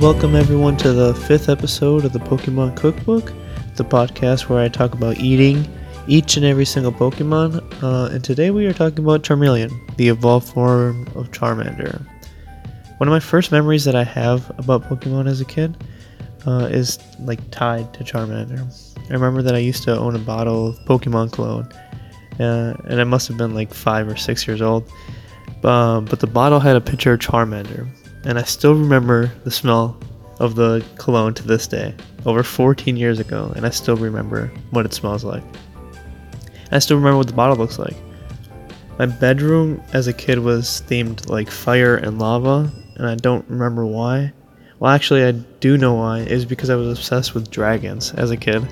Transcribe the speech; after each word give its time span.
Welcome 0.00 0.36
everyone 0.36 0.76
to 0.78 0.92
the 0.92 1.14
fifth 1.14 1.48
episode 1.48 2.04
of 2.04 2.12
the 2.12 2.18
Pokemon 2.18 2.76
Cookbook, 2.76 3.32
the 3.76 3.84
podcast 3.84 4.48
where 4.48 4.62
I 4.62 4.68
talk 4.68 4.92
about 4.92 5.18
eating 5.18 5.66
each 6.06 6.36
and 6.36 6.44
every 6.44 6.66
single 6.66 6.92
Pokemon. 6.92 7.82
Uh, 7.82 8.12
and 8.12 8.22
today 8.22 8.50
we 8.50 8.66
are 8.66 8.74
talking 8.74 8.98
about 8.98 9.22
Charmeleon, 9.22 9.72
the 9.96 10.08
evolved 10.08 10.48
form 10.48 11.08
of 11.14 11.30
Charmander. 11.30 12.06
One 12.98 13.08
of 13.08 13.12
my 13.12 13.20
first 13.20 13.50
memories 13.50 13.84
that 13.84 13.96
I 13.96 14.04
have 14.04 14.50
about 14.58 14.84
Pokemon 14.84 15.28
as 15.28 15.40
a 15.40 15.46
kid 15.46 15.82
uh, 16.46 16.68
is 16.70 16.98
like 17.20 17.50
tied 17.50 17.92
to 17.94 18.04
Charmander. 18.04 18.60
I 19.08 19.12
remember 19.14 19.40
that 19.40 19.54
I 19.54 19.58
used 19.58 19.82
to 19.84 19.96
own 19.96 20.14
a 20.14 20.20
bottle 20.20 20.68
of 20.68 20.78
Pokemon 20.80 21.32
cologne, 21.32 21.72
uh, 22.38 22.76
and 22.84 23.00
I 23.00 23.04
must 23.04 23.28
have 23.28 23.38
been 23.38 23.54
like 23.54 23.72
five 23.72 24.06
or 24.08 24.16
six 24.16 24.46
years 24.46 24.60
old. 24.60 24.88
Um, 25.64 26.04
but 26.04 26.20
the 26.20 26.26
bottle 26.26 26.60
had 26.60 26.76
a 26.76 26.80
picture 26.82 27.14
of 27.14 27.20
Charmander, 27.20 27.88
and 28.26 28.38
I 28.38 28.42
still 28.42 28.74
remember 28.74 29.32
the 29.44 29.50
smell 29.50 29.96
of 30.40 30.56
the 30.56 30.84
cologne 30.98 31.32
to 31.34 31.46
this 31.46 31.66
day, 31.66 31.94
over 32.26 32.42
14 32.42 32.96
years 32.96 33.20
ago, 33.20 33.52
and 33.56 33.64
I 33.64 33.70
still 33.70 33.96
remember 33.96 34.52
what 34.70 34.84
it 34.84 34.92
smells 34.92 35.24
like. 35.24 35.44
I 36.72 36.80
still 36.80 36.96
remember 36.96 37.18
what 37.18 37.28
the 37.28 37.32
bottle 37.32 37.56
looks 37.56 37.78
like. 37.78 37.96
My 38.98 39.06
bedroom 39.06 39.80
as 39.92 40.08
a 40.08 40.12
kid 40.12 40.40
was 40.40 40.82
themed 40.88 41.28
like 41.28 41.48
fire 41.48 41.96
and 41.96 42.18
lava, 42.18 42.70
and 42.96 43.06
I 43.06 43.14
don't 43.14 43.48
remember 43.48 43.86
why. 43.86 44.32
Well, 44.80 44.92
actually, 44.92 45.24
I 45.24 45.30
do 45.60 45.78
know 45.78 45.94
why. 45.94 46.20
It 46.20 46.32
was 46.32 46.44
because 46.44 46.68
I 46.68 46.74
was 46.74 46.98
obsessed 46.98 47.32
with 47.32 47.50
dragons 47.50 48.12
as 48.14 48.30
a 48.30 48.36
kid. 48.36 48.66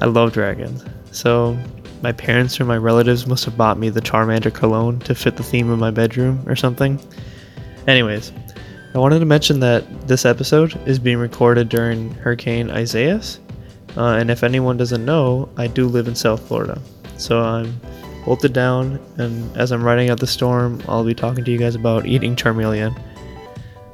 I 0.00 0.06
love 0.06 0.32
dragons. 0.32 0.84
So, 1.10 1.58
my 2.02 2.12
parents 2.12 2.60
or 2.60 2.64
my 2.64 2.76
relatives 2.76 3.26
must 3.26 3.44
have 3.46 3.56
bought 3.56 3.78
me 3.78 3.88
the 3.88 4.00
Charmander 4.00 4.54
cologne 4.54 5.00
to 5.00 5.14
fit 5.14 5.36
the 5.36 5.42
theme 5.42 5.68
of 5.68 5.80
my 5.80 5.90
bedroom 5.90 6.44
or 6.46 6.54
something. 6.54 7.00
Anyways, 7.88 8.32
I 8.98 9.00
wanted 9.00 9.20
to 9.20 9.26
mention 9.26 9.60
that 9.60 10.08
this 10.08 10.26
episode 10.26 10.76
is 10.88 10.98
being 10.98 11.18
recorded 11.18 11.68
during 11.68 12.10
Hurricane 12.14 12.68
Isaias. 12.68 13.38
Uh, 13.96 14.16
and 14.18 14.28
if 14.28 14.42
anyone 14.42 14.76
doesn't 14.76 15.04
know, 15.04 15.48
I 15.56 15.68
do 15.68 15.86
live 15.86 16.08
in 16.08 16.16
South 16.16 16.48
Florida. 16.48 16.82
So 17.16 17.40
I'm 17.40 17.80
bolted 18.24 18.52
down, 18.52 18.98
and 19.16 19.56
as 19.56 19.70
I'm 19.70 19.84
riding 19.84 20.10
out 20.10 20.18
the 20.18 20.26
storm, 20.26 20.82
I'll 20.88 21.04
be 21.04 21.14
talking 21.14 21.44
to 21.44 21.50
you 21.52 21.58
guys 21.58 21.76
about 21.76 22.06
eating 22.06 22.34
Charmeleon. 22.34 23.00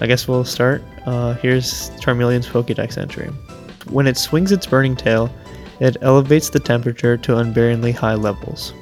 I 0.00 0.06
guess 0.06 0.26
we'll 0.26 0.46
start. 0.46 0.82
Uh, 1.04 1.34
here's 1.34 1.90
Charmeleon's 2.00 2.48
Pokedex 2.48 2.96
entry. 2.96 3.26
When 3.90 4.06
it 4.06 4.16
swings 4.16 4.50
its 4.50 4.66
burning 4.66 4.96
tail, 4.96 5.30
it 5.78 5.98
elevates 6.00 6.48
the 6.48 6.58
temperature 6.58 7.18
to 7.18 7.32
unbearingly 7.32 7.92
high 7.92 8.14
levels. 8.14 8.72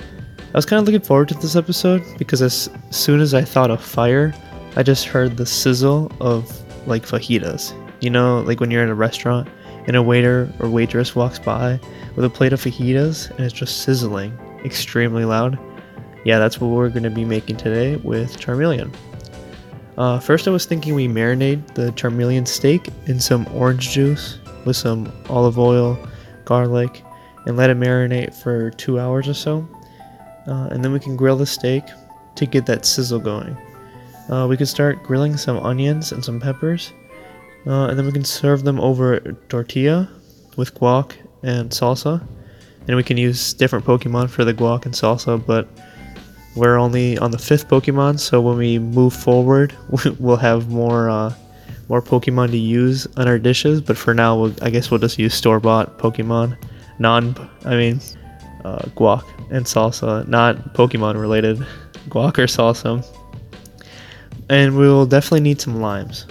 I 0.00 0.58
was 0.58 0.66
kind 0.66 0.80
of 0.80 0.86
looking 0.86 1.06
forward 1.06 1.28
to 1.28 1.34
this 1.34 1.54
episode 1.54 2.02
because 2.18 2.42
as 2.42 2.68
soon 2.90 3.20
as 3.20 3.34
I 3.34 3.42
thought 3.42 3.70
of 3.70 3.80
fire, 3.80 4.34
I 4.76 4.82
just 4.82 5.06
heard 5.06 5.36
the 5.36 5.46
sizzle 5.46 6.10
of 6.20 6.50
like 6.86 7.06
fajitas. 7.06 7.72
You 8.00 8.10
know, 8.10 8.40
like 8.40 8.60
when 8.60 8.70
you're 8.70 8.82
in 8.82 8.88
a 8.88 8.94
restaurant 8.94 9.48
and 9.86 9.96
a 9.96 10.02
waiter 10.02 10.52
or 10.58 10.68
waitress 10.68 11.14
walks 11.14 11.38
by 11.38 11.78
with 12.16 12.24
a 12.24 12.30
plate 12.30 12.52
of 12.52 12.60
fajitas 12.60 13.30
and 13.30 13.40
it's 13.40 13.54
just 13.54 13.82
sizzling 13.82 14.36
extremely 14.64 15.24
loud. 15.24 15.58
Yeah, 16.24 16.38
that's 16.38 16.60
what 16.60 16.68
we're 16.68 16.88
going 16.88 17.02
to 17.02 17.10
be 17.10 17.24
making 17.24 17.58
today 17.58 17.96
with 17.96 18.38
Charmeleon. 18.38 18.94
Uh, 19.96 20.18
first, 20.18 20.48
I 20.48 20.50
was 20.50 20.66
thinking 20.66 20.94
we 20.94 21.06
marinate 21.06 21.74
the 21.74 21.92
Charmeleon 21.92 22.48
steak 22.48 22.88
in 23.06 23.20
some 23.20 23.46
orange 23.54 23.90
juice 23.90 24.38
with 24.64 24.76
some 24.76 25.12
olive 25.28 25.58
oil, 25.58 25.98
garlic, 26.46 27.04
and 27.46 27.56
let 27.56 27.70
it 27.70 27.78
marinate 27.78 28.34
for 28.34 28.70
two 28.70 28.98
hours 28.98 29.28
or 29.28 29.34
so. 29.34 29.68
Uh, 30.48 30.68
and 30.70 30.82
then 30.82 30.92
we 30.92 30.98
can 30.98 31.14
grill 31.14 31.36
the 31.36 31.46
steak 31.46 31.84
to 32.34 32.46
get 32.46 32.66
that 32.66 32.84
sizzle 32.84 33.20
going. 33.20 33.56
Uh, 34.30 34.46
we 34.48 34.56
can 34.56 34.66
start 34.66 35.02
grilling 35.02 35.36
some 35.36 35.58
onions 35.58 36.12
and 36.12 36.24
some 36.24 36.40
peppers, 36.40 36.92
uh, 37.66 37.86
and 37.86 37.98
then 37.98 38.06
we 38.06 38.12
can 38.12 38.24
serve 38.24 38.64
them 38.64 38.80
over 38.80 39.20
tortilla 39.48 40.08
with 40.56 40.74
guac 40.74 41.12
and 41.42 41.70
salsa. 41.70 42.26
And 42.86 42.96
we 42.96 43.02
can 43.02 43.16
use 43.16 43.54
different 43.54 43.84
Pokemon 43.84 44.28
for 44.30 44.44
the 44.44 44.52
guac 44.52 44.84
and 44.84 44.94
salsa, 44.94 45.44
but 45.44 45.68
we're 46.54 46.78
only 46.78 47.18
on 47.18 47.30
the 47.30 47.38
fifth 47.38 47.68
Pokemon, 47.68 48.20
so 48.20 48.40
when 48.40 48.56
we 48.56 48.78
move 48.78 49.12
forward, 49.12 49.74
we'll 50.18 50.36
have 50.36 50.68
more 50.68 51.10
uh, 51.10 51.34
more 51.88 52.00
Pokemon 52.00 52.50
to 52.50 52.56
use 52.56 53.06
on 53.16 53.28
our 53.28 53.38
dishes. 53.38 53.80
But 53.80 53.98
for 53.98 54.14
now, 54.14 54.38
we'll, 54.38 54.54
I 54.62 54.70
guess 54.70 54.90
we'll 54.90 55.00
just 55.00 55.18
use 55.18 55.34
store 55.34 55.60
bought 55.60 55.98
Pokemon, 55.98 56.56
non, 56.98 57.34
I 57.64 57.76
mean, 57.76 58.00
uh, 58.64 58.78
guac 58.96 59.24
and 59.50 59.66
salsa, 59.66 60.26
not 60.28 60.74
Pokemon 60.74 61.20
related 61.20 61.56
guac 62.08 62.38
or 62.38 62.46
salsa. 62.46 63.04
And 64.48 64.76
we 64.76 64.86
will 64.86 65.06
definitely 65.06 65.40
need 65.40 65.60
some 65.60 65.80
limes. 65.80 66.26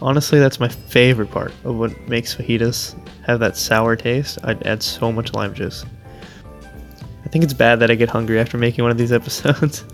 Honestly, 0.00 0.38
that's 0.38 0.60
my 0.60 0.68
favorite 0.68 1.30
part 1.30 1.52
of 1.64 1.76
what 1.76 2.08
makes 2.08 2.34
fajitas 2.34 2.94
have 3.24 3.40
that 3.40 3.56
sour 3.56 3.96
taste. 3.96 4.38
I'd 4.44 4.64
add 4.66 4.82
so 4.82 5.10
much 5.10 5.32
lime 5.32 5.54
juice. 5.54 5.84
I 7.24 7.28
think 7.28 7.42
it's 7.42 7.54
bad 7.54 7.80
that 7.80 7.90
I 7.90 7.96
get 7.96 8.08
hungry 8.08 8.38
after 8.38 8.56
making 8.56 8.84
one 8.84 8.92
of 8.92 8.98
these 8.98 9.12
episodes. 9.20 9.84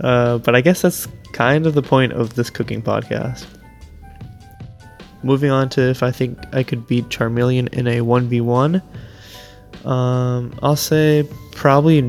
uh, 0.00 0.38
but 0.38 0.54
I 0.54 0.60
guess 0.60 0.82
that's 0.82 1.06
kind 1.32 1.66
of 1.66 1.74
the 1.74 1.82
point 1.82 2.12
of 2.12 2.34
this 2.34 2.48
cooking 2.48 2.80
podcast. 2.80 3.46
Moving 5.22 5.50
on 5.50 5.68
to 5.70 5.82
if 5.82 6.02
I 6.02 6.10
think 6.10 6.38
I 6.52 6.62
could 6.62 6.86
beat 6.86 7.08
Charmeleon 7.08 7.72
in 7.74 7.86
a 7.86 8.00
1v1, 8.00 8.80
um, 9.86 10.58
I'll 10.62 10.76
say 10.76 11.28
probably 11.52 12.00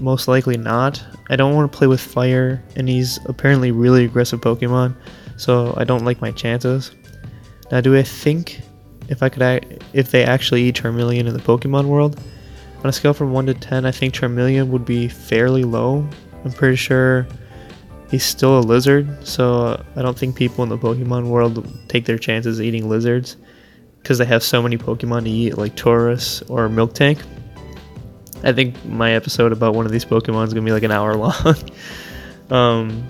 most 0.00 0.28
likely 0.28 0.56
not. 0.56 1.02
I 1.28 1.36
don't 1.36 1.54
want 1.54 1.70
to 1.70 1.78
play 1.78 1.86
with 1.86 2.00
fire, 2.00 2.62
and 2.76 2.88
he's 2.88 3.18
apparently 3.26 3.70
really 3.70 4.04
aggressive 4.04 4.40
Pokemon, 4.40 4.96
so 5.36 5.74
I 5.76 5.84
don't 5.84 6.04
like 6.04 6.20
my 6.20 6.32
chances. 6.32 6.92
Now, 7.70 7.80
do 7.80 7.96
I 7.96 8.02
think 8.02 8.60
if 9.08 9.22
I 9.22 9.28
could, 9.28 9.82
if 9.92 10.10
they 10.10 10.24
actually 10.24 10.62
eat 10.62 10.76
Charmeleon 10.76 11.26
in 11.26 11.32
the 11.34 11.40
Pokemon 11.40 11.86
world, 11.86 12.20
on 12.82 12.88
a 12.88 12.92
scale 12.92 13.12
from 13.12 13.32
1 13.32 13.46
to 13.46 13.54
10, 13.54 13.84
I 13.84 13.90
think 13.90 14.14
Charmeleon 14.14 14.68
would 14.68 14.84
be 14.84 15.08
fairly 15.08 15.64
low. 15.64 16.06
I'm 16.44 16.52
pretty 16.52 16.76
sure 16.76 17.26
he's 18.10 18.24
still 18.24 18.58
a 18.58 18.60
lizard, 18.60 19.26
so 19.26 19.84
I 19.96 20.02
don't 20.02 20.18
think 20.18 20.34
people 20.34 20.64
in 20.64 20.70
the 20.70 20.78
Pokemon 20.78 21.28
world 21.28 21.68
take 21.88 22.06
their 22.06 22.18
chances 22.18 22.60
eating 22.60 22.88
lizards 22.88 23.36
because 23.98 24.16
they 24.16 24.24
have 24.24 24.42
so 24.42 24.62
many 24.62 24.78
Pokemon 24.78 25.24
to 25.24 25.30
eat, 25.30 25.58
like 25.58 25.76
Tauros 25.76 26.48
or 26.50 26.68
Miltank. 26.68 27.20
I 28.42 28.52
think 28.52 28.82
my 28.84 29.12
episode 29.12 29.52
about 29.52 29.74
one 29.74 29.86
of 29.86 29.92
these 29.92 30.04
Pokemon 30.04 30.46
is 30.46 30.54
gonna 30.54 30.64
be 30.64 30.72
like 30.72 30.82
an 30.82 30.92
hour 30.92 31.14
long. 31.16 31.54
um, 32.50 33.06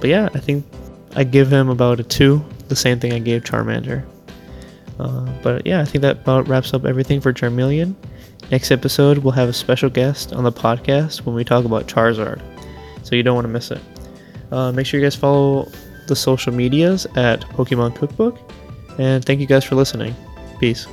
but 0.00 0.08
yeah, 0.08 0.28
I 0.34 0.38
think 0.38 0.64
I 1.14 1.24
give 1.24 1.52
him 1.52 1.68
about 1.68 2.00
a 2.00 2.04
two, 2.04 2.44
the 2.68 2.76
same 2.76 3.00
thing 3.00 3.12
I 3.12 3.18
gave 3.18 3.44
Charmander. 3.44 4.04
Uh, 4.98 5.26
but 5.42 5.66
yeah, 5.66 5.80
I 5.80 5.84
think 5.84 6.02
that 6.02 6.18
about 6.18 6.48
wraps 6.48 6.72
up 6.74 6.84
everything 6.84 7.20
for 7.20 7.32
Charmeleon. 7.32 7.94
Next 8.50 8.70
episode, 8.70 9.18
we'll 9.18 9.32
have 9.32 9.48
a 9.48 9.52
special 9.52 9.90
guest 9.90 10.32
on 10.32 10.44
the 10.44 10.52
podcast 10.52 11.26
when 11.26 11.34
we 11.34 11.44
talk 11.44 11.64
about 11.64 11.88
Charizard. 11.88 12.40
So 13.02 13.16
you 13.16 13.22
don't 13.22 13.34
want 13.34 13.46
to 13.46 13.52
miss 13.52 13.70
it. 13.70 13.80
Uh, 14.52 14.72
make 14.72 14.86
sure 14.86 15.00
you 15.00 15.06
guys 15.06 15.16
follow 15.16 15.68
the 16.06 16.14
social 16.16 16.52
medias 16.52 17.06
at 17.16 17.40
Pokemon 17.40 17.96
Cookbook. 17.96 18.38
And 18.98 19.24
thank 19.24 19.40
you 19.40 19.46
guys 19.46 19.64
for 19.64 19.74
listening. 19.74 20.14
Peace. 20.60 20.86